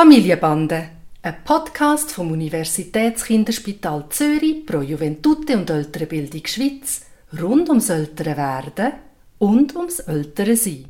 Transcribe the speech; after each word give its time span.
Familienbande, 0.00 0.88
ein 1.20 1.44
Podcast 1.44 2.10
vom 2.12 2.32
Universitätskinderspital 2.32 4.06
Zürich 4.08 4.64
pro 4.64 4.80
Juventute 4.80 5.58
und 5.58 5.68
Ältere 5.68 6.06
Bildung 6.06 6.46
Schweiz 6.46 7.04
rund 7.38 7.68
ums 7.68 7.90
ältere 7.90 8.34
Werden 8.34 8.92
und 9.38 9.76
ums 9.76 9.98
ältere 9.98 10.56
Sein. 10.56 10.86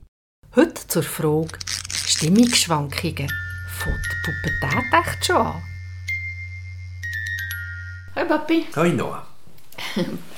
Heute 0.54 0.86
zur 0.86 1.02
Frage 1.02 1.58
Stimmungsschwankungen. 1.90 3.28
Fängt 3.80 4.06
die 4.12 4.30
Pubertät 4.30 4.92
echt 4.92 5.26
schon 5.26 5.36
an? 5.38 5.62
Hallo 8.14 8.28
Papi. 8.28 8.66
Hoi 8.76 8.92
Noah. 8.92 9.26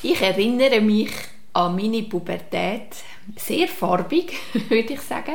Ich 0.02 0.22
erinnere 0.22 0.80
mich 0.80 1.12
an 1.52 1.76
meine 1.76 2.04
Pubertät 2.04 2.96
sehr 3.36 3.68
farbig, 3.68 4.32
würde 4.70 4.94
ich 4.94 5.00
sagen. 5.02 5.34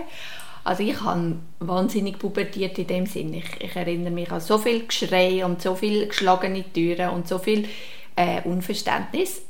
Also 0.68 0.84
ich 0.84 1.00
habe 1.00 1.38
wahnsinnig 1.60 2.20
pubertiert 2.20 2.78
in 2.78 2.88
dem 2.88 3.06
Sinn. 3.06 3.34
Ich, 3.34 3.46
ich 3.62 3.74
erinnere 3.74 4.12
mich 4.12 4.30
an 4.30 4.42
so 4.42 4.58
viel 4.58 4.86
Geschrei 4.86 5.46
und 5.46 5.62
so 5.62 5.76
viel 5.76 6.08
geschlagene 6.08 6.66
Türen 6.74 7.12
und 7.12 7.26
so 7.26 7.40
viel 7.40 7.70
äh, 8.18 8.42
Unverständnis. 8.42 9.44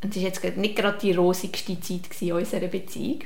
Und 0.00 0.14
es 0.14 0.22
war 0.22 0.28
jetzt 0.28 0.56
nicht 0.56 0.76
gerade 0.76 0.96
die 0.98 1.10
rosigste 1.10 1.80
Zeit 1.80 2.02
in 2.20 2.34
unserer 2.34 2.68
Beziehung. 2.68 3.18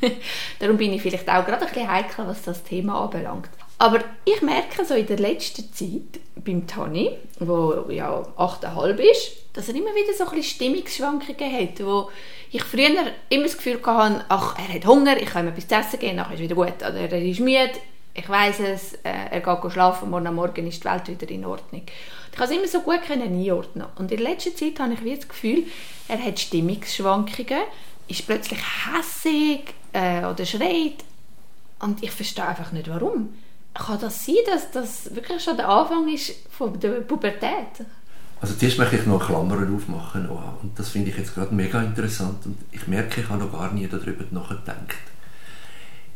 Darum 0.60 0.78
bin 0.78 0.94
ich 0.94 1.02
vielleicht 1.02 1.28
auch 1.28 1.44
gerade 1.44 1.66
ein 1.66 1.70
bisschen 1.70 1.92
heikel, 1.92 2.26
was 2.26 2.40
das 2.40 2.64
Thema 2.64 3.04
anbelangt. 3.04 3.50
Aber 3.76 4.02
ich 4.24 4.40
merke 4.40 4.82
so 4.82 4.94
in 4.94 5.06
der 5.06 5.18
letzten 5.18 5.70
Zeit 5.70 6.22
beim 6.44 6.66
Tani, 6.66 7.10
wo 7.38 7.86
ja 7.90 8.22
8,5 8.36 8.96
ist, 8.98 9.32
dass 9.52 9.68
er 9.68 9.74
immer 9.74 9.94
wieder 9.94 10.12
so 10.12 10.24
ein 10.24 10.36
bisschen 10.36 10.56
Stimmungsschwankungen 10.56 11.52
hat, 11.52 11.84
wo 11.84 12.10
ich 12.50 12.62
früher 12.62 13.12
immer 13.28 13.44
das 13.44 13.56
Gefühl 13.56 13.80
hatte, 13.84 14.24
ach, 14.28 14.56
er 14.58 14.74
hat 14.74 14.86
Hunger, 14.86 15.20
ich 15.20 15.28
kann 15.28 15.46
ihm 15.46 15.54
etwas 15.54 15.86
essen 15.86 15.98
geben, 15.98 16.16
nachher 16.16 16.34
ist 16.34 16.40
wieder 16.40 16.54
gut. 16.54 16.76
Oder 16.78 16.94
er 16.94 17.22
ist 17.22 17.40
müde, 17.40 17.72
ich 18.14 18.28
weiß 18.28 18.60
es, 18.60 18.94
äh, 18.94 19.30
er 19.30 19.40
geht 19.40 19.72
schlafen, 19.72 20.10
morgen 20.10 20.34
Morgen 20.34 20.66
ist 20.66 20.82
die 20.82 20.88
Welt 20.88 21.08
wieder 21.08 21.30
in 21.30 21.44
Ordnung. 21.44 21.82
Ich 22.30 22.36
kann 22.36 22.48
es 22.48 22.56
immer 22.56 22.68
so 22.68 22.80
gut 22.80 23.00
einordnen. 23.10 23.86
Und 23.96 24.12
in 24.12 24.18
letzter 24.18 24.54
Zeit 24.54 24.78
habe 24.80 24.94
ich 24.94 25.04
wieder 25.04 25.16
das 25.16 25.28
Gefühl, 25.28 25.64
er 26.08 26.24
hat 26.24 26.38
Stimmungsschwankungen, 26.38 27.62
ist 28.08 28.26
plötzlich 28.26 28.60
hässig 28.86 29.74
äh, 29.92 30.24
oder 30.24 30.44
schreit. 30.44 31.04
Und 31.80 32.02
ich 32.02 32.10
verstehe 32.10 32.46
einfach 32.46 32.72
nicht, 32.72 32.88
warum. 32.88 33.34
Kann 33.78 34.00
das 34.00 34.26
sein, 34.26 34.34
dass 34.44 34.70
das 34.72 35.14
wirklich 35.14 35.42
schon 35.42 35.56
der 35.56 35.68
Anfang 35.68 36.08
ist 36.12 36.34
von 36.50 36.78
der 36.80 37.00
Pubertät? 37.00 37.86
Also 38.40 38.54
zuerst 38.54 38.78
möchte 38.78 38.96
ich 38.96 39.06
noch 39.06 39.24
Klammern 39.24 39.74
aufmachen, 39.74 40.26
Noah. 40.26 40.58
Und 40.62 40.76
das 40.78 40.88
finde 40.90 41.10
ich 41.10 41.16
jetzt 41.16 41.34
gerade 41.34 41.54
mega 41.54 41.80
interessant. 41.82 42.44
Und 42.44 42.58
ich 42.72 42.86
merke, 42.88 43.20
ich 43.20 43.28
habe 43.28 43.44
noch 43.44 43.52
gar 43.52 43.72
nie 43.72 43.86
darüber 43.86 44.24
nachgedacht. 44.30 44.98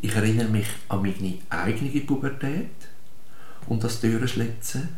Ich 0.00 0.14
erinnere 0.14 0.48
mich 0.48 0.66
an 0.88 1.02
meine 1.02 1.38
eigene 1.50 2.00
Pubertät 2.00 2.70
und 3.68 3.84
das 3.84 4.00
Türenschlitzen 4.00 4.88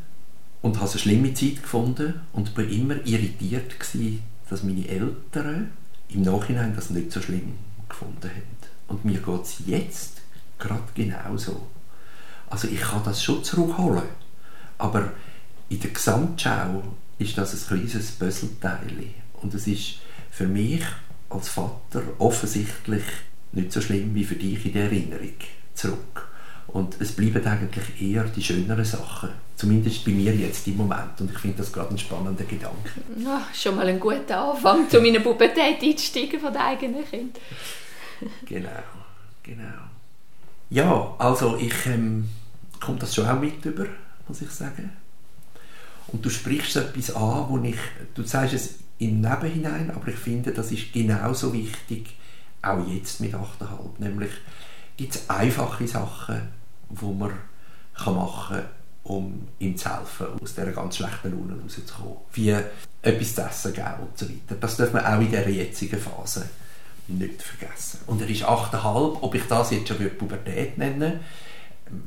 und 0.63 0.81
habe 0.81 0.91
eine 0.91 0.99
schlimme 0.99 1.35
Zeit 1.35 1.63
gefunden 1.63 2.23
und 2.33 2.57
war 2.57 2.65
immer 2.65 2.97
irritiert 3.05 3.79
gewesen, 3.79 4.23
dass 4.49 4.63
meine 4.63 4.89
Eltern 4.89 5.71
im 6.09 6.23
Nachhinein 6.23 6.75
das 6.75 6.89
nicht 6.89 7.13
so 7.13 7.21
schlimm 7.21 7.59
gefunden 7.89 8.31
haben. 8.31 8.57
Und 8.89 9.05
mir 9.05 9.19
geht 9.19 9.43
es 9.43 9.63
jetzt 9.67 10.23
gerade 10.59 10.83
genauso. 10.95 11.67
Also 12.55 12.69
ich 12.69 12.81
kann 12.83 13.03
das 13.05 13.21
schon 13.21 13.43
zurückholen, 13.43 14.05
aber 14.79 15.11
in 15.71 15.81
der 15.81 15.91
Gesamtschau 15.91 16.85
ist 17.19 17.37
das 17.37 17.53
ein 17.53 17.79
kleines 17.81 18.13
Puzzleteil. 18.13 19.07
Und 19.43 19.53
es 19.55 19.67
ist 19.67 19.97
für 20.31 20.47
mich 20.47 20.85
als 21.31 21.49
Vater 21.49 22.05
offensichtlich 22.21 23.03
nicht 23.51 23.73
so 23.73 23.81
schlimm 23.81 24.15
wie 24.15 24.23
für 24.23 24.37
dich 24.37 24.65
in 24.67 24.73
der 24.73 24.85
Erinnerung 24.85 25.35
zurück. 25.75 26.29
Und 26.69 27.01
es 27.01 27.11
bleiben 27.11 27.45
eigentlich 27.45 28.01
eher 28.01 28.23
die 28.23 28.45
schöneren 28.45 28.85
Sachen. 28.85 29.31
Zumindest 29.57 30.05
bei 30.05 30.13
mir 30.13 30.33
jetzt 30.33 30.69
im 30.69 30.77
Moment. 30.77 31.21
Und 31.21 31.33
ich 31.33 31.39
finde 31.41 31.57
das 31.57 31.73
gerade 31.73 31.91
ein 31.91 31.99
spannender 31.99 32.45
Gedanke. 32.45 32.89
Ja, 33.17 33.49
schon 33.53 33.75
mal 33.75 33.89
ein 33.89 33.99
guter 33.99 34.53
Anfang, 34.53 34.89
zu 34.89 35.01
meiner 35.01 35.19
Pubertät 35.19 35.83
einzusteigen 35.83 36.39
von 36.39 36.53
den 36.53 36.63
eigenen 36.63 37.05
Kind. 37.05 37.37
genau, 38.47 38.71
genau. 39.43 39.89
Ja, 40.71 41.15
also 41.19 41.57
ich 41.57 41.87
ähm, 41.87 42.29
komme 42.85 42.99
das 42.99 43.15
schon 43.15 43.27
auch 43.27 43.41
mit 43.41 43.65
über, 43.65 43.87
muss 44.29 44.43
ich 44.43 44.51
sagen. 44.51 44.93
Und 46.09 46.25
du 46.25 46.31
sprichst 46.31 46.77
etwas 46.77 47.15
an, 47.15 47.47
wo 47.49 47.59
ich, 47.63 47.79
du 48.15 48.23
sagst 48.23 48.55
es 48.55 48.75
im 48.99 49.21
Neben 49.21 49.51
hinein, 49.51 49.91
aber 49.91 50.09
ich 50.09 50.17
finde, 50.17 50.53
das 50.53 50.71
ist 50.71 50.93
genauso 50.93 51.53
wichtig, 51.53 52.17
auch 52.63 52.87
jetzt 52.87 53.21
mit 53.21 53.35
8,5. 53.35 53.41
Nämlich 53.99 54.31
gibt 54.97 55.15
es 55.15 55.29
einfache 55.29 55.87
Sachen, 55.87 56.49
die 56.89 57.05
man 57.05 57.33
kann 57.95 58.17
machen 58.17 58.57
kann, 58.57 58.69
um 59.05 59.49
ihm 59.59 59.77
zu 59.77 59.91
helfen, 59.91 60.27
aus 60.41 60.55
dieser 60.55 60.73
ganz 60.73 60.97
schlechten 60.97 61.31
Laune 61.31 61.61
rauszukommen. 61.61 62.17
Wie 62.33 62.55
etwas 63.03 63.35
zu 63.35 63.43
essen 63.43 63.73
geben 63.75 63.95
und 64.01 64.19
so 64.19 64.29
weiter. 64.29 64.55
Das 64.61 64.77
darf 64.77 64.93
man 64.93 65.05
auch 65.05 65.21
in 65.21 65.29
dieser 65.29 65.49
jetzigen 65.49 66.01
Phase 66.01 66.49
nicht 67.09 67.43
vergessen. 67.43 68.01
Und 68.07 68.23
er 68.23 68.29
ist 68.29 68.45
8,5, 68.45 69.19
ob 69.21 69.35
ich 69.35 69.47
das 69.47 69.71
jetzt 69.71 69.89
schon 69.89 70.11
Pubertät 70.17 70.79
nenne, 70.79 71.21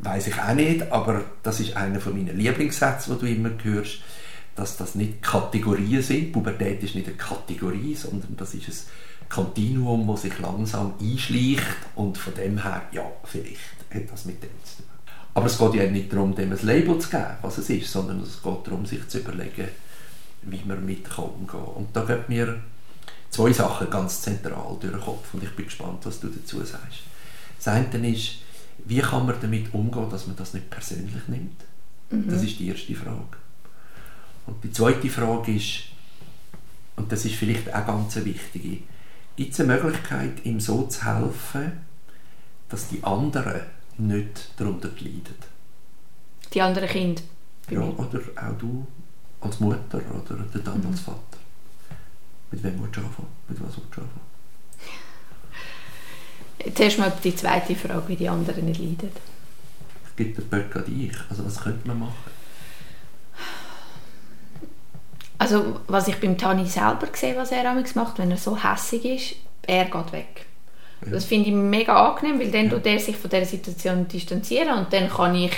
weiß 0.02 0.28
ich 0.28 0.40
auch 0.40 0.54
nicht, 0.54 0.92
aber 0.92 1.24
das 1.44 1.60
ist 1.60 1.76
einer 1.76 2.00
von 2.00 2.14
meinen 2.14 2.38
Lieblingssätze, 2.38 3.14
die 3.14 3.20
du 3.20 3.26
immer 3.28 3.52
hörst, 3.64 4.00
dass 4.56 4.78
das 4.78 4.96
nicht 4.96 5.22
Kategorien 5.22 6.02
sind. 6.02 6.32
Pubertät 6.32 6.82
ist 6.84 6.96
nicht 6.96 7.08
eine 7.08 7.16
Kategorie, 7.16 7.96
sondern 7.96 8.36
das 8.38 8.54
ist 8.54 8.68
ein 8.68 9.30
Kontinuum, 9.30 10.08
das 10.08 10.24
sich 10.24 10.40
langsam 10.40 10.94
einschleicht 11.00 11.78
und 11.96 12.18
von 12.18 12.34
dem 12.34 12.62
her, 12.62 12.84
ja, 12.92 13.04
vielleicht 13.24 13.60
hat 13.94 14.12
das 14.12 14.26
mit 14.26 14.42
dem 14.42 14.50
zu 14.64 14.78
tun. 14.78 14.86
Aber 15.36 15.46
es 15.46 15.58
geht 15.58 15.74
ja 15.76 15.86
nicht 15.90 16.12
darum, 16.12 16.34
dem 16.34 16.52
ein 16.52 16.60
Label 16.64 16.98
zu 16.98 17.10
geben, 17.10 17.38
was 17.44 17.60
es 17.60 17.70
ist, 17.70 17.92
sondern 17.92 18.22
es 18.22 18.42
geht 18.42 18.66
darum, 18.68 18.86
sich 18.86 19.08
zu 19.08 19.20
überlegen, 19.20 19.68
wie 20.42 20.62
man 20.66 20.84
mit 20.84 21.06
umgehen. 21.18 21.60
Und 21.76 21.96
da 21.96 22.04
geht 22.04 22.28
mir 22.28 22.60
zwei 23.30 23.52
Sachen 23.54 23.90
ganz 23.90 24.22
zentral 24.22 24.76
durch 24.80 24.94
den 24.94 25.02
Kopf 25.02 25.34
und 25.34 25.44
ich 25.44 25.56
bin 25.56 25.66
gespannt, 25.66 26.06
was 26.06 26.20
du 26.20 26.28
dazu 26.28 26.64
sagst. 26.64 27.02
Das 27.58 27.68
eine 27.68 28.10
ist, 28.10 28.38
wie 28.86 29.00
kann 29.00 29.26
man 29.26 29.36
damit 29.42 29.74
umgehen, 29.74 30.10
dass 30.10 30.28
man 30.28 30.36
das 30.36 30.54
nicht 30.54 30.70
persönlich 30.70 31.28
nimmt? 31.28 31.64
Mhm. 32.10 32.30
Das 32.30 32.44
ist 32.44 32.60
die 32.60 32.70
erste 32.70 32.96
Frage. 32.96 33.38
Und 34.46 34.64
die 34.64 34.72
zweite 34.72 35.10
Frage 35.10 35.56
ist, 35.56 35.84
und 36.96 37.12
das 37.12 37.26
ist 37.26 37.36
vielleicht 37.36 37.74
auch 37.74 37.86
ganz 37.86 38.16
wichtig, 38.16 38.84
gibt 39.36 39.54
es 39.54 39.60
eine 39.60 39.74
Möglichkeit, 39.74 40.46
ihm 40.46 40.60
so 40.60 40.84
zu 40.88 41.06
helfen, 41.06 41.74
dass 42.70 42.88
die 42.88 43.04
anderen 43.04 43.62
nicht 43.98 44.52
darunter 44.58 44.90
leiden? 45.00 45.36
Die 46.54 46.62
anderen 46.62 46.90
Kinder? 46.90 47.22
Ja, 47.70 47.82
oder 47.82 48.20
auch 48.36 48.58
du 48.58 48.88
als 49.42 49.60
Mutter 49.60 50.02
oder 50.14 50.44
der 50.44 50.62
dann 50.62 50.80
mhm. 50.80 50.88
als 50.88 51.02
Vater. 51.02 51.38
Mit 52.52 52.64
wem 52.64 52.82
willst 52.82 52.96
du 52.96 53.02
anfangen? 53.02 53.28
Mit 53.50 53.60
was 53.60 53.78
willst 53.78 53.98
du 53.98 54.02
anfangen? 54.02 54.37
Zuerst 56.74 57.00
mal 57.00 57.14
die 57.24 57.36
zweite 57.36 57.76
Frage, 57.76 58.08
wie 58.08 58.16
die 58.16 58.30
anderen 58.30 58.66
nicht 58.66 58.80
leiden. 58.80 59.12
Es 60.06 60.16
gibt 60.16 60.38
den 60.38 60.48
Böck 60.48 60.76
an 60.76 60.86
dich. 60.86 61.14
Also 61.30 61.46
was 61.46 61.62
könnte 61.62 61.88
man 61.88 62.00
machen? 62.00 62.38
Also 65.38 65.80
was 65.88 66.08
ich 66.08 66.20
beim 66.20 66.38
Tani 66.38 66.66
selber 66.66 67.08
sehe, 67.14 67.36
was 67.38 67.52
er 67.52 67.74
macht, 67.96 68.18
wenn 68.18 68.32
er 68.32 68.38
so 68.38 68.58
hässig 68.62 69.06
ist, 69.06 69.36
er 69.62 69.86
geht 69.86 70.12
weg. 70.12 70.46
Ja. 71.06 71.12
Das 71.12 71.26
finde 71.26 71.50
ich 71.50 71.56
mega 71.56 72.10
angenehm, 72.10 72.40
weil 72.40 72.52
dann 72.52 72.66
ja. 72.66 72.72
tut 72.72 72.86
er 72.88 73.00
sich 73.00 73.16
von 73.16 73.30
dieser 73.30 73.46
Situation 73.46 74.08
distanzieren 74.08 74.78
und 74.80 74.92
dann 74.92 75.10
kann 75.10 75.36
ich 75.36 75.54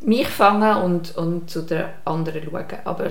mich 0.00 0.28
fangen 0.28 0.82
und, 0.82 1.16
und 1.16 1.50
zu 1.50 1.62
den 1.62 1.86
anderen 2.04 2.44
schauen. 2.44 2.78
Aber 2.84 3.10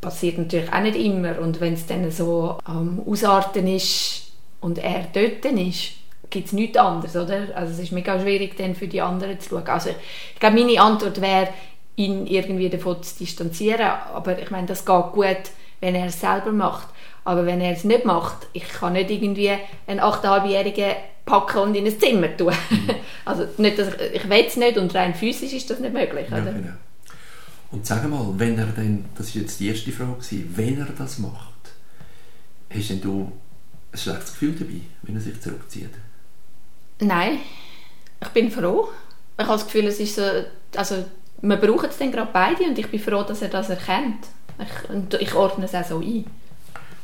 passiert 0.00 0.36
natürlich 0.36 0.70
auch 0.70 0.82
nicht 0.82 0.96
immer 0.96 1.38
und 1.38 1.60
wenn 1.60 1.74
es 1.74 1.86
dann 1.86 2.10
so 2.10 2.58
am 2.64 2.98
ähm, 2.98 3.02
Ausarten 3.06 3.66
ist 3.66 4.32
und 4.60 4.78
er 4.78 5.06
dort 5.12 5.44
ist, 5.44 5.92
gibt 6.32 6.48
es 6.48 6.52
nichts 6.52 6.76
anderes, 6.76 7.14
oder? 7.14 7.54
Also 7.54 7.72
es 7.72 7.78
ist 7.78 7.92
mega 7.92 8.18
schwierig 8.18 8.56
dann 8.56 8.74
für 8.74 8.88
die 8.88 9.00
anderen 9.00 9.38
zu 9.38 9.50
schauen. 9.50 9.68
Also 9.68 9.90
ich 10.34 10.40
glaube, 10.40 10.56
meine 10.56 10.80
Antwort 10.80 11.20
wäre, 11.20 11.48
ihn 11.94 12.26
irgendwie 12.26 12.70
davon 12.70 13.02
zu 13.02 13.18
distanzieren, 13.18 13.90
aber 14.14 14.38
ich 14.40 14.50
meine, 14.50 14.66
das 14.66 14.84
geht 14.84 15.12
gut, 15.12 15.50
wenn 15.80 15.94
er 15.94 16.06
es 16.06 16.20
selber 16.20 16.50
macht. 16.50 16.88
Aber 17.24 17.46
wenn 17.46 17.60
er 17.60 17.72
es 17.72 17.84
nicht 17.84 18.04
macht, 18.04 18.48
ich 18.52 18.66
kann 18.66 18.94
nicht 18.94 19.10
irgendwie 19.10 19.52
einen 19.86 20.00
8,5-Jährigen 20.00 20.96
packen 21.24 21.58
und 21.58 21.74
in 21.74 21.86
ein 21.86 22.00
Zimmer 22.00 22.36
tun. 22.36 22.52
Mhm. 22.70 22.90
also 23.24 23.46
nicht, 23.58 23.78
dass 23.78 23.94
ich, 23.94 24.14
ich 24.14 24.28
will 24.28 24.44
es 24.46 24.56
nicht 24.56 24.78
und 24.78 24.92
rein 24.94 25.14
physisch 25.14 25.52
ist 25.52 25.70
das 25.70 25.78
nicht 25.78 25.92
möglich, 25.92 26.26
ja, 26.30 26.38
oder? 26.42 26.52
Genau. 26.52 26.72
Und 27.70 27.86
sag 27.86 28.08
mal, 28.08 28.34
wenn 28.36 28.58
er 28.58 28.66
dann, 28.66 29.04
das 29.14 29.28
ist 29.28 29.34
jetzt 29.34 29.60
die 29.60 29.68
erste 29.68 29.92
Frage, 29.92 30.16
wenn 30.56 30.80
er 30.80 30.88
das 30.98 31.18
macht, 31.18 31.52
hast 32.70 32.90
denn 32.90 33.00
du 33.00 33.30
ein 33.92 33.98
schlechtes 33.98 34.32
Gefühl 34.32 34.54
dabei, 34.58 34.80
wenn 35.02 35.14
er 35.14 35.20
sich 35.20 35.40
zurückzieht? 35.40 35.90
Nein, 37.00 37.38
ich 38.20 38.28
bin 38.28 38.50
froh. 38.50 38.88
Ich 39.36 39.44
habe 39.44 39.58
das 39.58 39.64
Gefühl, 39.64 39.86
es 39.86 39.98
ist 39.98 40.16
so, 40.16 40.22
also 40.76 41.04
wir 41.40 41.56
brauchen 41.56 41.88
es 41.88 41.98
dann 41.98 42.12
gerade 42.12 42.30
beide 42.32 42.64
und 42.64 42.78
ich 42.78 42.88
bin 42.88 43.00
froh, 43.00 43.22
dass 43.22 43.42
er 43.42 43.48
das 43.48 43.70
erkennt. 43.70 44.26
Ich, 44.58 44.90
und 44.90 45.14
ich 45.14 45.34
ordne 45.34 45.64
es 45.64 45.74
auch 45.74 45.84
so 45.84 45.98
ein. 45.98 46.24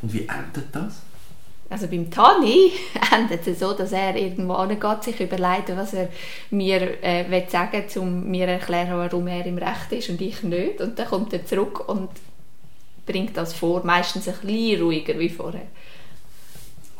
Und 0.03 0.13
wie 0.13 0.29
endet 0.29 0.67
das? 0.73 1.03
Also 1.71 1.87
beim 1.89 2.11
Tani 2.11 2.73
endet 3.13 3.47
es 3.47 3.61
so, 3.61 3.75
dass 3.75 3.93
er 3.93 4.17
irgendwo 4.17 4.55
angeht, 4.55 5.03
sich 5.03 5.21
überlegt, 5.21 5.77
was 5.77 5.93
er 5.93 6.09
mir 6.51 7.03
äh, 7.03 7.31
will 7.31 7.45
sagen 7.49 7.85
will, 7.95 8.03
um 8.03 8.31
mir 8.31 8.47
zu 8.47 8.53
erklären, 8.53 8.97
warum 8.99 9.27
er 9.27 9.45
im 9.45 9.59
Recht 9.59 9.93
ist 9.93 10.09
und 10.09 10.21
ich 10.21 10.43
nicht. 10.43 10.81
Und 10.81 10.99
dann 10.99 11.09
kommt 11.09 11.33
er 11.33 11.45
zurück 11.45 11.89
und 11.89 12.09
bringt 13.05 13.37
das 13.37 13.53
vor, 13.53 13.85
meistens 13.85 14.29
ein 14.29 14.35
bisschen 14.41 14.83
ruhiger 14.83 15.19
wie 15.19 15.29
vorher. 15.29 15.67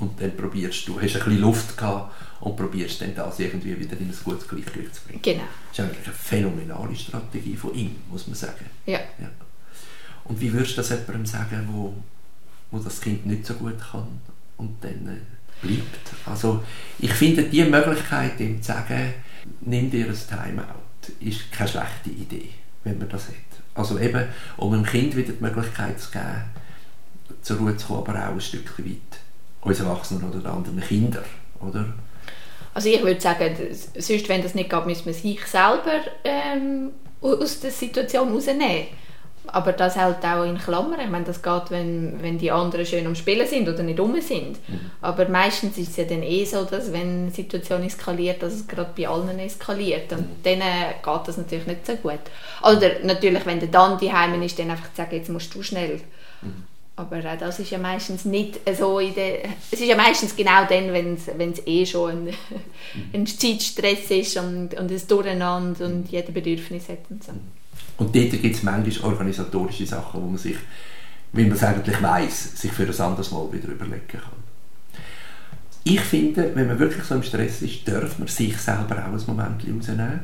Und 0.01 0.21
dann 0.21 0.37
probierst 0.37 0.87
du, 0.87 1.01
hast 1.01 1.17
ein 1.17 1.25
bisschen 1.25 1.41
Luft 1.41 1.77
gehabt 1.77 2.13
und 2.41 2.57
probierst 2.57 3.01
dann 3.01 3.15
das 3.15 3.39
irgendwie 3.41 3.79
wieder 3.79 3.97
in 3.99 4.09
ein 4.09 4.17
gutes 4.25 4.47
Gleichgewicht 4.47 4.95
zu 4.95 5.03
bringen. 5.03 5.23
Genau. 5.23 5.45
Das 5.71 5.79
ist 5.79 5.85
eigentlich 5.85 6.07
eine 6.07 6.15
phänomenale 6.15 6.97
Strategie 6.97 7.57
von 7.57 7.75
ihm, 7.75 7.97
muss 8.11 8.27
man 8.27 8.37
sagen. 8.37 8.67
Ja. 8.87 9.01
ja. 9.19 9.31
Und 10.25 10.41
wie 10.41 10.53
würdest 10.53 10.73
du 10.73 10.77
das 10.77 10.91
jemandem 10.91 11.27
sagen, 11.27 11.69
wo, 11.71 11.95
wo 12.71 12.79
das 12.79 13.01
Kind 13.01 13.27
nicht 13.27 13.47
so 13.47 13.55
gut 13.55 13.79
kann 13.81 14.21
und 14.59 14.83
dann 14.83 15.09
äh, 15.09 15.67
bleibt? 15.67 16.11
Also 16.27 16.63
ich 16.99 17.13
finde 17.13 17.45
die 17.45 17.65
Möglichkeit, 17.65 18.39
ihm 18.41 18.63
zu 18.63 18.73
sagen, 18.73 19.15
nimm 19.63 19.91
dir 19.91 20.07
ein 20.07 20.15
Timeout, 20.15 21.13
ist 21.21 21.51
keine 21.51 21.71
schlechte 21.71 22.11
Idee, 22.11 22.51
wenn 22.85 22.99
man 22.99 23.09
das 23.09 23.29
hat. 23.29 23.35
Also 23.75 23.99
eben, 23.99 24.27
um 24.57 24.73
dem 24.73 24.85
Kind 24.85 25.17
wieder 25.17 25.33
die 25.33 25.43
Möglichkeit 25.43 25.99
zu 26.01 26.11
geben, 26.11 26.43
zur 27.43 27.59
Ruhe 27.59 27.77
zu 27.77 27.87
kommen, 27.87 28.07
aber 28.07 28.29
auch 28.29 28.33
ein 28.33 28.41
Stück 28.41 28.79
weit 28.79 29.21
uns 29.61 29.81
Erwachsenen 29.81 30.31
oder 30.31 30.53
anderen 30.53 30.81
Kindern, 30.81 31.25
oder? 31.61 31.95
Also 32.79 32.91
ich 32.91 33.03
würde 33.03 33.21
sagen, 33.21 33.57
sonst, 33.97 34.29
wenn 34.29 34.41
das 34.41 34.55
nicht 34.55 34.71
geht, 34.71 34.87
müssen 34.87 35.07
wir 35.07 35.13
sich 35.13 35.45
selber 35.47 35.99
ähm, 36.23 36.93
aus 37.21 37.59
der 37.59 37.73
Situation 37.73 38.33
rausnehmen. 38.33 38.87
Aber 39.49 39.73
das 39.73 39.97
halt 39.97 40.25
auch 40.25 40.45
in 40.45 40.59
Klammern. 40.59 41.01
Ich 41.01 41.11
meine, 41.11 41.25
das 41.25 41.43
geht, 41.43 41.71
wenn, 41.71 42.23
wenn 42.23 42.39
die 42.39 42.53
anderen 42.53 42.87
schön 42.87 43.05
am 43.05 43.17
Spielen 43.17 43.49
sind 43.49 43.69
oder 43.69 43.83
nicht 43.83 43.99
rum 43.99 44.15
sind. 44.21 44.59
Mhm. 44.69 44.93
Aber 45.01 45.29
meistens 45.29 45.77
ist 45.77 45.91
es 45.91 45.97
ja 45.97 46.05
dann 46.05 46.23
eh 46.23 46.45
so, 46.45 46.65
dass 46.65 46.93
wenn 46.93 47.23
eine 47.23 47.31
Situation 47.33 47.83
eskaliert, 47.83 48.45
dass 48.45 48.53
es 48.53 48.69
gerade 48.69 48.93
bei 48.97 49.09
allen 49.09 49.41
eskaliert. 49.41 50.13
Und 50.13 50.21
mhm. 50.21 50.43
dann 50.45 50.61
geht 50.61 51.27
das 51.29 51.37
natürlich 51.37 51.67
nicht 51.67 51.85
so 51.85 51.97
gut. 51.97 52.21
Oder 52.63 53.01
natürlich, 53.03 53.45
wenn 53.45 53.59
der 53.59 53.71
dann 53.71 53.99
die 53.99 54.13
Heimen 54.13 54.41
ist, 54.45 54.57
dann 54.57 54.71
einfach 54.71 54.91
zu 54.91 54.99
sagen, 54.99 55.17
jetzt 55.17 55.31
musst 55.31 55.53
du 55.53 55.65
schnell. 55.65 56.01
Mhm. 56.43 56.63
Aber 56.99 57.19
auch 57.19 57.39
das 57.39 57.61
ist 57.61 57.71
ja 57.71 57.79
meistens 57.79 58.25
nicht 58.25 58.59
so 58.77 58.99
in 58.99 59.15
der, 59.15 59.45
es 59.71 59.81
ist 59.81 59.87
ja 59.87 59.97
meistens 59.97 60.35
genau 60.35 60.65
dann, 60.69 60.93
wenn 60.93 61.53
es 61.53 61.65
eh 61.65 61.87
schon 61.87 62.11
ein, 62.11 62.35
ein 63.13 63.25
Zeitstress 63.25 64.11
ist 64.11 64.37
und, 64.37 64.75
und 64.75 64.91
ein 64.91 65.03
Durcheinander 65.07 65.87
und 65.87 66.11
jeder 66.11 66.33
Bedürfnis 66.33 66.89
hat 66.89 66.99
und 67.09 67.23
so. 67.23 67.33
Und 67.99 68.17
dort 68.17 68.31
gibt 68.43 68.57
es 68.57 68.65
manchmal 68.65 69.13
organisatorische 69.13 69.87
Sachen, 69.87 70.21
wo 70.21 70.27
man 70.27 70.39
sich, 70.39 70.57
wie 71.33 71.45
man 71.45 71.53
es 71.53 71.63
eigentlich 71.63 72.03
weiss, 72.03 72.61
sich 72.61 72.73
für 72.73 72.83
ein 72.83 73.01
anderes 73.01 73.31
Mal 73.31 73.53
wieder 73.53 73.69
überlegen 73.69 74.09
kann. 74.09 74.23
Ich 75.85 76.01
finde, 76.01 76.51
wenn 76.55 76.67
man 76.67 76.81
wirklich 76.81 77.05
so 77.05 77.15
im 77.15 77.23
Stress 77.23 77.63
ist, 77.63 77.87
darf 77.87 78.19
man 78.19 78.27
sich 78.27 78.57
selber 78.59 78.97
auch 78.97 79.13
ein 79.13 79.23
Moment 79.29 79.63
rausnehmen. 79.63 80.21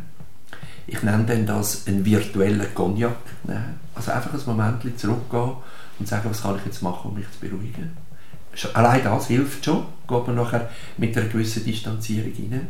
Ich 0.89 1.01
nenne 1.05 1.25
dann 1.25 1.47
das 1.47 1.87
einen 1.87 2.05
virtuellen 2.05 2.75
Cognac. 2.75 3.17
Also 3.95 4.11
einfach 4.11 4.35
ein 4.35 4.41
Moment 4.45 4.83
zurückgehen 4.99 5.53
und 5.99 6.09
sagen, 6.09 6.31
was 6.31 6.43
kann 6.43 6.57
ich 6.59 6.67
jetzt 6.67 6.83
machen, 6.83 7.11
um 7.11 7.15
mich 7.17 7.31
zu 7.31 7.41
beruhigen. 7.41 7.97
Allein 8.75 9.03
das 9.03 9.27
hilft 9.27 9.65
schon, 9.65 9.87
geht 10.09 10.27
man 10.27 10.37
nachher 10.37 10.71
mit 10.97 11.17
einer 11.17 11.29
gewissen 11.29 11.65
Distanzierung 11.65 12.33
rein. 12.33 12.69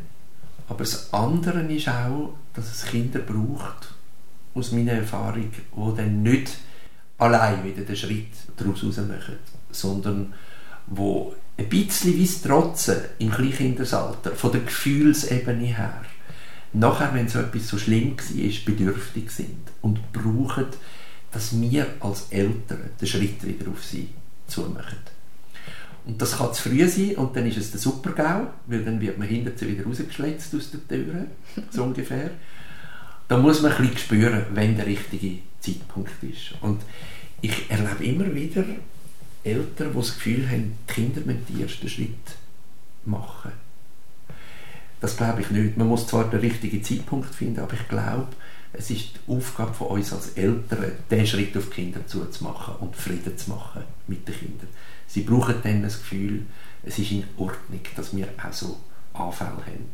Aber 0.68 0.78
das 0.78 1.12
andere 1.12 1.60
ist 1.64 1.88
auch, 1.88 2.34
dass 2.54 2.70
es 2.70 2.86
Kinder 2.86 3.18
braucht, 3.18 3.94
aus 4.54 4.72
meiner 4.72 4.92
Erfahrung, 4.92 5.50
die 5.50 5.96
dann 5.96 6.22
nicht 6.22 6.58
allein 7.18 7.64
wieder 7.64 7.82
den 7.82 7.96
Schritt 7.96 8.32
daraus 8.56 8.82
machen, 8.82 9.38
sondern 9.70 10.32
wo 10.86 11.34
ein 11.56 11.68
bisschen 11.68 12.16
wie 12.16 12.26
Trotzen 12.26 12.96
im 13.18 13.30
Kleinkindesalter, 13.30 14.32
von 14.32 14.52
der 14.52 14.62
Gefühlsebene 14.62 15.66
her, 15.66 16.02
nachher, 16.72 17.14
wenn 17.14 17.28
so 17.28 17.40
etwas 17.40 17.68
so 17.68 17.78
schlimm 17.78 18.16
war, 18.16 18.64
bedürftig 18.64 19.30
sind 19.30 19.70
und 19.80 20.12
brauchen 20.12 20.66
dass 21.34 21.60
wir 21.60 21.86
als 22.00 22.28
Eltern 22.30 22.90
den 23.00 23.06
Schritt 23.08 23.44
wieder 23.44 23.68
auf 23.70 23.84
sie 23.84 24.08
zumachen. 24.46 24.98
Und 26.06 26.20
das 26.20 26.36
kann 26.36 26.52
zu 26.54 26.68
früh 26.68 26.86
sein 26.88 27.16
und 27.16 27.34
dann 27.34 27.46
ist 27.46 27.56
es 27.56 27.70
der 27.72 27.80
Supergau, 27.80 28.46
weil 28.66 28.84
dann 28.84 29.00
wird 29.00 29.18
man 29.18 29.26
hinterher 29.26 29.68
wieder 29.68 29.84
rausgeschletzt 29.84 30.54
aus 30.54 30.70
der 30.70 30.86
Tür, 30.86 31.26
so 31.70 31.82
ungefähr. 31.82 32.30
Da 33.26 33.38
muss 33.38 33.62
man 33.62 33.72
ein 33.72 33.78
bisschen 33.78 33.98
spüren, 33.98 34.44
wenn 34.52 34.76
der 34.76 34.86
richtige 34.86 35.38
Zeitpunkt 35.60 36.22
ist. 36.22 36.54
Und 36.60 36.82
ich 37.40 37.70
erlebe 37.70 38.04
immer 38.04 38.34
wieder 38.34 38.64
Eltern, 39.42 39.90
die 39.92 39.96
das 39.96 40.14
Gefühl 40.14 40.48
haben, 40.48 40.76
die 40.88 40.92
Kinder 40.92 41.20
müssen 41.22 41.46
den 41.48 41.62
ersten 41.62 41.88
Schritt 41.88 42.36
machen. 43.06 43.52
Das 45.00 45.16
glaube 45.16 45.40
ich 45.40 45.50
nicht. 45.50 45.76
Man 45.76 45.88
muss 45.88 46.06
zwar 46.06 46.30
den 46.30 46.40
richtigen 46.40 46.82
Zeitpunkt 46.82 47.34
finden, 47.34 47.60
aber 47.60 47.74
ich 47.74 47.88
glaube, 47.88 48.28
es 48.76 48.90
ist 48.90 49.10
die 49.14 49.32
Aufgabe 49.32 49.72
von 49.72 49.88
uns 49.88 50.12
als 50.12 50.30
Eltern, 50.32 50.92
den 51.10 51.26
Schritt 51.26 51.56
auf 51.56 51.66
die 51.66 51.70
Kinder 51.70 52.06
zuzumachen 52.06 52.74
und 52.76 52.96
Frieden 52.96 53.36
zu 53.38 53.50
machen 53.50 53.84
mit 54.06 54.26
den 54.26 54.34
Kindern. 54.34 54.68
Sie 55.06 55.22
brauchen 55.22 55.56
dann 55.62 55.82
das 55.82 55.98
Gefühl, 55.98 56.46
es 56.82 56.98
ist 56.98 57.12
in 57.12 57.24
Ordnung, 57.36 57.80
dass 57.96 58.14
wir 58.14 58.28
auch 58.42 58.52
so 58.52 58.78
Anfälle 59.12 59.50
haben, 59.50 59.90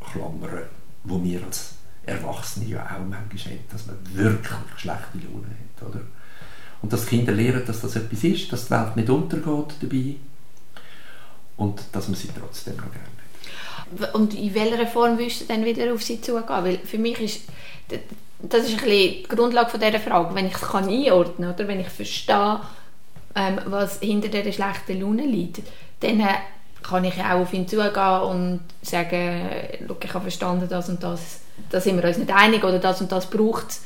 Klammern, 0.00 0.64
wo 1.04 1.22
wir 1.22 1.42
als 1.44 1.74
Erwachsene 2.04 2.66
ja 2.66 2.84
auch 2.84 2.98
manchmal 3.00 3.54
haben, 3.54 3.64
dass 3.70 3.86
man 3.86 3.96
wirklich 4.12 4.52
schlechte 4.76 5.18
Laune 5.18 5.48
hat. 5.48 5.88
Oder? 5.88 6.00
Und 6.82 6.92
dass 6.92 7.02
die 7.04 7.16
Kinder 7.16 7.32
lernen, 7.32 7.64
dass 7.66 7.80
das 7.80 7.96
etwas 7.96 8.24
ist, 8.24 8.52
dass 8.52 8.66
die 8.66 8.70
Welt 8.70 8.96
nicht 8.96 9.10
untergeht 9.10 9.74
dabei 9.80 10.16
und 11.56 11.82
dass 11.92 12.08
man 12.08 12.16
sie 12.16 12.28
trotzdem 12.38 12.76
noch 12.76 12.90
gerne 12.90 13.04
hat. 13.04 13.29
Und 14.12 14.34
in 14.34 14.54
welcher 14.54 14.86
Form 14.86 15.18
willst 15.18 15.40
du 15.40 15.44
dann 15.46 15.64
wieder 15.64 15.92
auf 15.92 16.02
sie 16.02 16.20
zugehen? 16.20 16.44
Weil 16.48 16.78
für 16.78 16.98
mich 16.98 17.20
ist 17.20 17.40
das 18.42 18.64
ist 18.64 18.70
ein 18.70 18.76
bisschen 18.76 18.88
die 18.88 19.22
Grundlage 19.24 19.70
von 19.70 19.80
dieser 19.80 20.00
Frage. 20.00 20.34
Wenn 20.34 20.46
ich 20.46 20.54
es 20.54 20.60
kann 20.60 20.88
einordnen 20.88 21.52
oder 21.52 21.68
wenn 21.68 21.80
ich 21.80 21.88
verstehe, 21.88 22.60
ähm, 23.34 23.60
was 23.66 24.00
hinter 24.00 24.28
dieser 24.28 24.52
schlechten 24.52 25.00
Laune 25.00 25.24
liegt, 25.24 25.60
dann 26.00 26.20
äh, 26.20 26.34
kann 26.82 27.04
ich 27.04 27.18
auch 27.18 27.40
auf 27.40 27.52
ihn 27.52 27.68
zugehen 27.68 28.20
und 28.22 28.60
sagen, 28.82 29.42
ich 30.02 30.14
habe 30.14 30.22
verstanden, 30.22 30.68
das 30.68 30.88
und 30.88 31.02
das, 31.02 31.40
da 31.70 31.80
sind 31.80 32.00
wir 32.00 32.08
uns 32.08 32.18
nicht 32.18 32.32
einig 32.32 32.64
oder 32.64 32.78
das 32.78 33.00
und 33.00 33.12
das 33.12 33.28
braucht 33.28 33.70
es. 33.70 33.82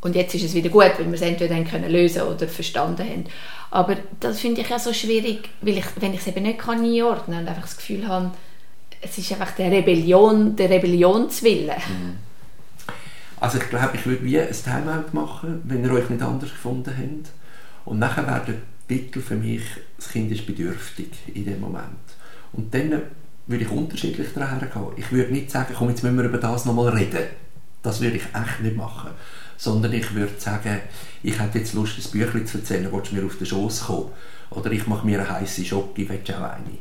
Und 0.00 0.14
jetzt 0.14 0.34
ist 0.34 0.44
es 0.44 0.54
wieder 0.54 0.68
gut, 0.68 0.92
weil 0.98 1.06
wir 1.06 1.14
es 1.14 1.22
entweder 1.22 1.60
können 1.64 1.90
lösen 1.90 2.22
oder 2.22 2.46
verstanden 2.46 3.02
haben. 3.02 3.24
Aber 3.70 3.96
das 4.20 4.38
finde 4.38 4.60
ich 4.60 4.68
ja 4.68 4.78
so 4.78 4.92
schwierig, 4.92 5.48
weil 5.60 5.78
ich, 5.78 5.84
wenn 5.96 6.14
ich 6.14 6.20
es 6.20 6.28
eben 6.28 6.44
nicht 6.44 6.60
kann 6.60 6.84
einordnen 6.84 7.40
und 7.40 7.48
einfach 7.48 7.62
das 7.62 7.76
Gefühl 7.76 8.06
habe, 8.06 8.30
es 9.08 9.18
ist 9.18 9.32
einfach 9.32 9.52
der 9.52 9.70
Rebellion, 9.70 10.56
der 10.56 10.70
Rebellionswille. 10.70 11.76
Mhm 11.76 12.26
also 13.38 13.58
ich 13.58 13.68
glaube, 13.68 13.90
ich 13.94 14.06
würde 14.06 14.24
wie 14.24 14.40
ein 14.40 14.48
Timeout 14.50 15.12
machen, 15.12 15.60
wenn 15.64 15.84
ihr 15.84 15.92
euch 15.92 16.08
nicht 16.08 16.22
anders 16.22 16.50
gefunden 16.50 16.92
habt. 16.96 17.30
Und 17.84 17.98
nachher 17.98 18.26
wäre 18.26 18.44
der 18.46 18.54
Titel 18.88 19.20
für 19.20 19.36
mich, 19.36 19.62
das 19.96 20.08
Kind 20.08 20.32
ist 20.32 20.46
bedürftig 20.46 21.10
in 21.34 21.44
dem 21.44 21.60
Moment. 21.60 21.86
Und 22.52 22.72
dann 22.72 23.02
würde 23.46 23.64
ich 23.64 23.70
unterschiedlich 23.70 24.28
daher 24.34 24.66
gehen. 24.66 24.92
Ich 24.96 25.12
würde 25.12 25.32
nicht 25.32 25.50
sagen, 25.50 25.74
komm, 25.76 25.90
jetzt 25.90 26.02
müssen 26.02 26.16
wir 26.16 26.24
über 26.24 26.38
das 26.38 26.64
nochmal 26.64 26.88
reden. 26.88 27.24
Das 27.82 28.00
würde 28.00 28.16
ich 28.16 28.24
echt 28.24 28.62
nicht 28.62 28.76
machen. 28.76 29.10
Sondern 29.58 29.92
ich 29.92 30.14
würde 30.14 30.38
sagen, 30.38 30.80
ich 31.22 31.38
hätte 31.38 31.58
jetzt 31.58 31.74
Lust, 31.74 31.98
ein 31.98 32.10
Büchlein 32.10 32.46
zu 32.46 32.58
erzählen, 32.58 32.88
willst 32.90 33.12
du 33.12 33.16
mir 33.16 33.24
auf 33.24 33.36
den 33.36 33.46
Schoß 33.46 33.84
kommen? 33.84 34.10
Oder 34.50 34.72
ich 34.72 34.86
mache 34.86 35.06
mir 35.06 35.20
eine 35.20 35.30
heiße 35.30 35.64
Schocke, 35.64 36.08
willst 36.08 36.28
du 36.28 36.36
auch 36.36 36.50
eine? 36.50 36.78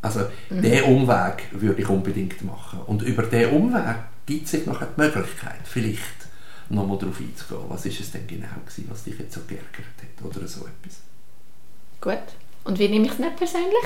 Also, 0.00 0.20
mhm. 0.50 0.62
diesen 0.62 0.82
Umweg 0.84 1.48
würde 1.52 1.82
ich 1.82 1.88
unbedingt 1.88 2.44
machen. 2.44 2.80
Und 2.86 3.02
über 3.02 3.24
diesen 3.24 3.50
Umweg 3.50 3.96
gibt 4.26 4.52
es 4.52 4.66
noch 4.66 4.80
die 4.80 5.00
Möglichkeit, 5.00 5.60
vielleicht 5.64 6.28
nochmal 6.70 6.98
darauf 6.98 7.18
einzugehen, 7.20 7.64
was 7.68 7.86
ist 7.86 8.00
es 8.00 8.12
denn 8.12 8.26
genau 8.26 8.46
gewesen, 8.64 8.86
was 8.90 9.04
dich 9.04 9.18
jetzt 9.18 9.34
so 9.34 9.40
geärgert 9.46 9.72
hat 9.74 10.24
oder 10.24 10.46
so 10.46 10.66
etwas. 10.66 11.00
Gut. 12.00 12.34
Und 12.64 12.78
wie 12.78 12.88
nehme 12.88 13.06
ich 13.06 13.12
es 13.12 13.18
nicht 13.18 13.36
persönlich? 13.36 13.84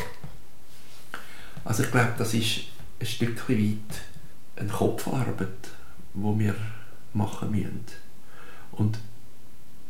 Also 1.65 1.85
ich 1.85 1.91
glaube, 1.91 2.13
das 2.19 2.35
ist 2.35 2.63
ein 3.01 3.07
Stück 3.07 3.49
weit 3.49 3.77
eine 4.57 4.69
Kopfarbeit, 4.69 5.49
die 6.15 6.39
wir 6.39 6.55
machen 7.15 7.51
müssen. 7.51 7.85
Und 8.73 8.99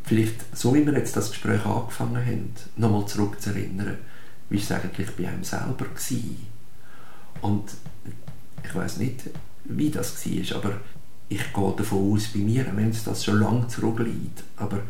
vielleicht, 0.05 0.57
so 0.57 0.75
wie 0.75 0.85
wir 0.85 0.93
jetzt 0.95 1.17
das 1.17 1.31
Gespräch 1.31 1.65
angefangen 1.65 2.25
haben, 2.25 2.55
nochmal 2.77 3.07
zurückzuerinnern, 3.07 3.99
wie 4.53 4.59
war 4.59 4.77
es 4.79 4.85
eigentlich 4.85 5.11
bei 5.13 5.29
einem 5.29 5.45
selber 5.45 5.87
war. 5.87 7.51
Und 7.51 7.65
ich 8.65 8.75
weiß 8.75 8.99
nicht, 8.99 9.31
wie 9.65 9.91
das 9.91 10.27
war, 10.27 10.57
aber 10.57 10.75
ich 11.29 11.53
gehe 11.53 11.75
davon 11.77 12.13
aus, 12.13 12.29
bei 12.29 12.41
mir, 12.41 12.67
wenn 12.75 12.91
es 12.91 13.05
das 13.05 13.25
schon 13.25 13.41
lange 13.41 13.67
zurückliegt, 13.69 14.45
aber 14.57 14.81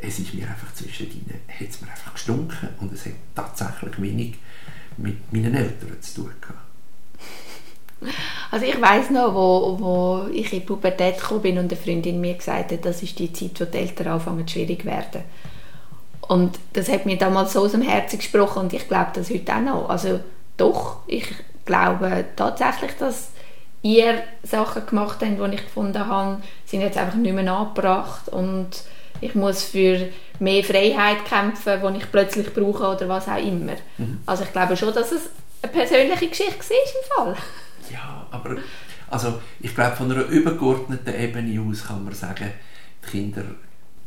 es 0.00 0.18
ist 0.18 0.32
mir 0.34 0.48
einfach 0.48 0.72
zwischendrin, 0.74 1.26
hat 1.48 1.68
es 1.68 1.80
mir 1.82 1.90
einfach 1.90 2.14
gestunken 2.14 2.68
und 2.80 2.92
es 2.92 3.04
hat 3.04 3.12
tatsächlich 3.34 4.00
wenig 4.00 4.34
mit 4.96 5.32
meinen 5.32 5.54
Eltern 5.54 6.00
zu 6.00 6.22
tun 6.22 6.32
gehabt. 6.40 6.58
Also 8.50 8.64
ich 8.64 8.80
weiß 8.80 9.10
noch, 9.10 9.34
wo, 9.34 9.76
wo 9.78 10.28
ich 10.32 10.50
in 10.54 10.60
die 10.60 10.64
Pubertät 10.64 11.18
gekommen 11.18 11.42
bin 11.42 11.58
und 11.58 11.70
eine 11.70 11.76
Freundin 11.78 12.18
mir 12.18 12.32
gesagt 12.32 12.72
hat, 12.72 12.82
das 12.82 13.02
ist 13.02 13.18
die 13.18 13.30
Zeit, 13.30 13.60
wo 13.60 13.66
die 13.66 13.76
Eltern 13.76 14.06
anfangen 14.06 14.48
schwierig 14.48 14.86
werden. 14.86 15.22
Und 16.28 16.58
das 16.74 16.88
hat 16.90 17.06
mir 17.06 17.16
damals 17.16 17.54
so 17.54 17.62
aus 17.62 17.72
dem 17.72 17.82
Herzen 17.82 18.18
gesprochen 18.18 18.60
und 18.60 18.72
ich 18.72 18.86
glaube 18.86 19.10
das 19.14 19.30
heute 19.30 19.54
auch 19.54 19.60
noch. 19.60 19.88
Also 19.88 20.20
doch, 20.58 20.98
ich 21.06 21.26
glaube 21.64 22.26
tatsächlich, 22.36 22.92
dass 22.98 23.30
ihr 23.82 24.22
Sachen 24.42 24.86
gemacht 24.86 25.18
habt, 25.22 25.52
die 25.52 25.54
ich 25.54 25.64
gefunden 25.64 26.06
habe, 26.06 26.42
sind 26.66 26.82
jetzt 26.82 26.98
einfach 26.98 27.16
nicht 27.16 27.34
mehr 27.34 27.50
angebracht 27.50 28.28
und 28.28 28.68
ich 29.20 29.34
muss 29.34 29.64
für 29.64 30.08
mehr 30.38 30.62
Freiheit 30.62 31.24
kämpfen, 31.24 31.80
die 31.94 31.98
ich 31.98 32.10
plötzlich 32.10 32.52
brauche 32.52 32.96
oder 32.96 33.08
was 33.08 33.28
auch 33.28 33.36
immer. 33.36 33.72
Mhm. 33.96 34.20
Also 34.26 34.44
ich 34.44 34.52
glaube 34.52 34.76
schon, 34.76 34.94
dass 34.94 35.12
es 35.12 35.30
eine 35.62 35.72
persönliche 35.72 36.28
Geschichte 36.28 36.64
war 37.16 37.28
im 37.28 37.34
Fall. 37.34 37.42
Ja, 37.90 38.26
aber 38.30 38.56
also 39.08 39.40
ich 39.60 39.74
glaube 39.74 39.96
von 39.96 40.12
einer 40.12 40.26
übergeordneten 40.26 41.14
Ebene 41.14 41.60
aus 41.68 41.86
kann 41.86 42.04
man 42.04 42.14
sagen, 42.14 42.52
die 43.04 43.10
Kinder 43.10 43.44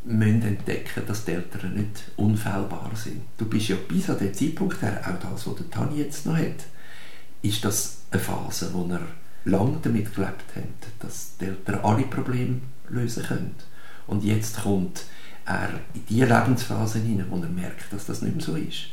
müssen 0.04 0.42
entdecken, 0.42 1.04
dass 1.06 1.26
die 1.26 1.34
Eltern 1.34 1.74
nicht 1.76 2.12
unfehlbar 2.18 2.92
sind. 2.96 3.22
Du 3.38 3.46
bist 3.46 3.68
ja 3.68 3.76
bis 3.88 4.10
an 4.10 4.18
den 4.18 4.34
Zeitpunkt 4.34 4.82
her, 4.82 5.02
auch 5.04 5.32
das, 5.32 5.48
was 5.48 5.56
der 5.56 5.70
Tani 5.70 6.00
jetzt 6.00 6.26
noch 6.26 6.38
hat, 6.38 6.66
ist 7.42 7.64
das 7.64 8.04
eine 8.12 8.22
Phase, 8.22 8.72
wo 8.74 8.88
er 8.92 9.02
lange 9.46 9.78
damit 9.82 10.14
gelebt 10.14 10.56
hat, 10.56 10.64
dass 11.00 11.38
die 11.40 11.46
Eltern 11.46 11.80
alle 11.84 12.04
Probleme 12.04 12.62
lösen 12.90 13.24
können. 13.24 13.56
Und 14.08 14.24
jetzt 14.24 14.62
kommt 14.62 15.06
er 15.46 15.70
in 15.94 16.06
die 16.08 16.22
Lebensphase 16.22 17.00
hinein, 17.00 17.28
wo 17.30 17.38
er 17.38 17.50
merkt, 17.50 17.92
dass 17.92 18.06
das 18.06 18.22
nicht 18.22 18.36
mehr 18.36 18.46
so 18.46 18.56
ist. 18.56 18.88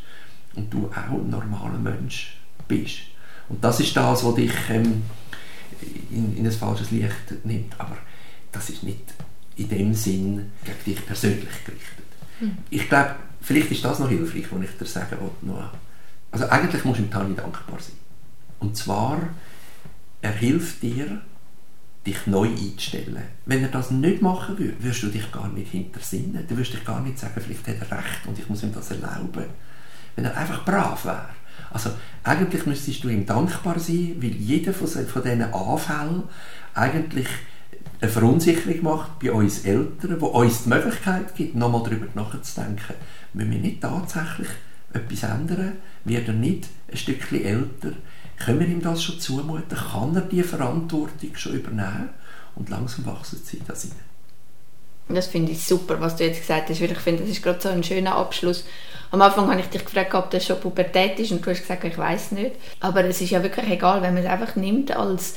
Und 0.55 0.73
du 0.73 0.87
auch 0.87 0.95
ein 0.95 1.31
normaler 1.31 1.79
Mensch 1.79 2.39
bist. 2.67 3.01
Und 3.49 3.63
das 3.63 3.81
ist 3.81 3.97
das, 3.97 4.25
was 4.25 4.35
dich 4.35 4.53
ähm, 4.71 5.03
in, 6.11 6.37
in 6.37 6.47
ein 6.47 6.53
falsches 6.53 6.91
Licht 6.91 7.45
nimmt. 7.45 7.79
Aber 7.79 7.97
das 8.53 8.71
ist 8.71 8.83
nicht 8.83 9.15
in 9.59 9.69
dem 9.69 9.95
Sinn 9.95 10.53
gegen 10.65 10.85
dich 10.87 11.07
persönlich 11.07 11.65
gerichtet. 11.65 12.07
Mhm. 12.41 12.59
Ich 12.71 12.89
glaube, 12.89 13.17
vielleicht 13.41 13.71
ist 13.71 13.85
das 13.85 13.99
noch 13.99 14.09
hilfreich, 14.09 14.47
was 14.51 14.63
ich 14.63 14.79
dir 14.79 14.87
sagen 14.87 15.17
will. 15.43 15.55
Also 16.31 16.49
eigentlich 16.49 16.85
musst 16.85 17.01
du 17.01 17.03
dem 17.03 17.11
Tani 17.11 17.35
dankbar 17.35 17.79
sein. 17.81 17.97
Und 18.61 18.77
zwar, 18.77 19.21
er 20.23 20.33
hilft 20.33 20.83
dir, 20.83 21.23
dich 22.07 22.27
neu 22.27 22.49
einzustellen. 22.49 23.23
Wenn 23.45 23.63
er 23.63 23.69
das 23.69 23.91
nicht 23.91 24.23
machen 24.23 24.59
würde, 24.59 24.83
würdest 24.83 25.03
du 25.03 25.09
dich 25.09 25.31
gar 25.33 25.49
nicht 25.49 25.73
hintersinnen. 25.73 26.47
Du 26.47 26.57
würdest 26.57 26.75
dich 26.75 26.85
gar 26.85 27.01
nicht 27.01 27.19
sagen, 27.19 27.41
vielleicht 27.41 27.67
hat 27.67 27.91
er 27.91 27.99
recht 27.99 28.27
und 28.27 28.39
ich 28.39 28.49
muss 28.49 28.63
ihm 28.63 28.73
das 28.73 28.91
erlauben. 28.91 29.45
Wenn 30.15 30.25
er 30.25 30.37
einfach 30.37 30.65
brav 30.65 31.05
wäre. 31.05 31.29
Also 31.71 31.91
eigentlich 32.23 32.65
müsstest 32.67 33.05
du 33.05 33.09
ihm 33.09 33.27
dankbar 33.27 33.79
sein, 33.79 34.17
weil 34.21 34.31
jeder 34.31 34.73
von, 34.73 34.87
von 34.87 35.23
diesen 35.23 35.43
Anfällen 35.43 36.23
eigentlich 36.75 37.29
eine 38.01 38.11
Verunsicherung 38.11 38.83
macht 38.83 39.19
bei 39.19 39.33
uns 39.33 39.65
Eltern, 39.65 40.21
wo 40.21 40.27
uns 40.27 40.65
die 40.65 40.69
Möglichkeit 40.69 41.35
gibt, 41.35 41.57
nochmal 41.57 41.83
darüber 41.85 42.07
nachzudenken, 42.15 42.95
müssen 43.33 43.51
wir 43.51 43.59
nicht 43.59 43.81
tatsächlich 43.81 44.49
etwas 44.93 45.23
ändern? 45.23 45.77
Wird 46.05 46.29
er 46.29 46.35
nicht 46.35 46.69
ein 46.91 46.97
Stückchen 46.97 47.45
älter? 47.45 47.93
Können 48.39 48.61
wir 48.61 48.69
ihm 48.69 48.83
das 48.83 49.03
schon 49.03 49.19
zumuten? 49.21 49.77
Kann 49.77 50.15
er 50.15 50.23
die 50.23 50.43
Verantwortung 50.43 51.35
schon 51.35 51.55
übernehmen? 51.55 52.11
Und 52.55 52.71
langsam 52.71 53.07
wachsen 53.07 53.41
sie 53.45 53.61
das 53.67 53.85
rein. 53.85 55.17
Das 55.17 55.27
finde 55.27 55.53
ich 55.53 55.65
super, 55.65 56.01
was 56.01 56.17
du 56.17 56.25
jetzt 56.25 56.41
gesagt 56.41 56.69
hast, 56.69 56.81
weil 56.81 56.93
ich 56.93 56.99
finde, 56.99 57.23
das 57.23 57.31
ist 57.31 57.43
gerade 57.43 57.61
so 57.61 57.69
ein 57.71 57.83
schöner 57.83 58.15
Abschluss. 58.17 58.65
Am 59.11 59.23
Anfang 59.23 59.49
habe 59.51 59.61
ich 59.61 59.69
dich 59.69 59.85
gefragt, 59.85 60.15
ob 60.15 60.31
das 60.31 60.45
schon 60.45 60.61
Pubertät 60.61 61.19
ist 61.19 61.33
und 61.33 61.45
du 61.45 61.51
hast 61.51 61.63
gesagt, 61.63 61.85
ich 61.85 61.97
weiß 61.97 62.33
nicht. 62.33 62.57
Aber 62.81 63.05
es 63.05 63.21
ist 63.21 63.31
ja 63.31 63.43
wirklich 63.43 63.71
egal, 63.71 64.03
wenn 64.03 64.15
man 64.15 64.23
es 64.23 64.29
einfach 64.29 64.55
nimmt 64.57 64.95
als 64.95 65.37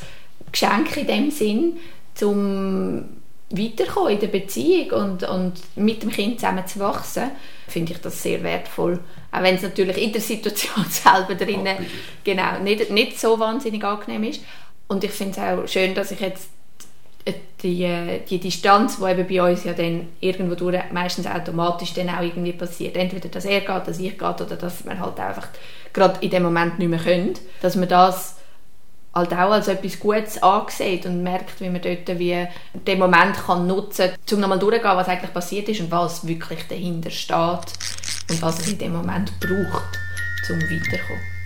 Geschenk 0.52 0.98
in 0.98 1.08
dem 1.08 1.32
Sinn, 1.32 1.78
zum 2.16 3.22
weiterkommen 3.52 4.14
in 4.14 4.20
der 4.20 4.28
Beziehung 4.28 4.92
und, 4.92 5.24
und 5.24 5.54
mit 5.76 6.04
dem 6.04 6.10
Kind 6.10 6.40
zusammen 6.40 6.66
zu 6.66 6.80
wachsen, 6.80 7.32
finde 7.68 7.94
ich 7.94 8.00
das 8.00 8.22
sehr 8.22 8.42
wertvoll. 8.44 9.00
Auch 9.32 9.44
wenn 9.44 9.56
es 9.56 9.62
natürlich 9.62 9.98
in 9.98 10.12
der 10.12 10.22
Situation 10.22 10.86
selber 10.90 11.36
drinnen 11.36 11.78
genau, 12.24 12.60
nicht, 12.60 12.90
nicht 12.92 13.20
so 13.20 13.40
wahnsinnig 13.40 13.84
angenehm 13.84 14.24
ist. 14.24 14.42
Und 14.88 15.04
ich 15.04 15.12
finde 15.12 15.32
es 15.32 15.38
auch 15.40 15.68
schön, 15.68 15.96
dass 15.96 16.12
ich 16.12 16.20
jetzt 16.20 16.50
die, 17.64 18.20
die 18.30 18.40
Distanz, 18.40 18.98
die 18.98 19.06
eben 19.06 19.28
bei 19.28 19.52
uns 19.52 19.64
ja 19.64 19.74
dann 19.74 20.08
irgendwo 20.20 20.56
durch 20.56 20.80
meistens 20.92 21.28
automatisch 21.28 21.94
dann 21.94 22.10
auch 22.10 22.22
irgendwie 22.22 22.54
passiert. 22.54 22.98
Entweder, 22.98 23.30
dass 23.30 23.46
er 23.46 23.62
geht, 23.62 23.88
dass 23.88 24.00
ich 24.00 24.18
gehe 24.18 24.28
oder 24.28 24.56
dass 24.56 24.84
wir 24.84 25.00
halt 25.00 25.20
einfach 25.20 25.48
gerade 25.94 26.20
in 26.22 26.32
dem 26.32 26.44
Moment 26.44 26.80
nicht 26.80 26.90
mehr 26.90 27.00
können. 27.00 27.34
Dass 27.62 27.76
man 27.76 27.88
das 27.88 28.38
halt 29.14 29.34
auch 29.34 29.52
als 29.52 29.68
etwas 29.68 30.00
Gutes 30.00 30.42
angesehen 30.42 31.06
und 31.06 31.24
merkt, 31.24 31.60
wie 31.60 31.70
man 31.70 31.82
dort 31.82 32.08
wie 32.20 32.48
den 32.74 33.00
Moment 33.00 33.36
kann 33.46 33.68
nutzen 33.68 34.10
kann, 34.10 34.36
um 34.36 34.40
nochmal 34.40 34.60
durchzugehen, 34.60 34.98
was 34.98 35.08
eigentlich 35.08 35.34
passiert 35.34 35.70
ist 35.70 35.82
und 35.82 35.92
was 35.92 36.26
wirklich 36.26 36.68
dahinter 36.68 37.10
steht 37.10 37.74
und 38.30 38.42
was 38.42 38.60
es 38.60 38.72
in 38.72 38.78
dem 38.78 38.94
Moment 38.94 39.32
braucht, 39.40 40.00
um 40.50 40.62
weiterzukommen. 40.62 41.41